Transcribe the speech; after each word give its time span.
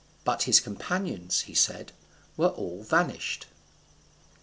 But 0.23 0.45
his 0.49 0.59
companions, 0.59 1.41
he 1.41 1.53
said, 1.53 1.91
were 2.35 2.47
all 2.49 2.81
vanished. 2.81 3.45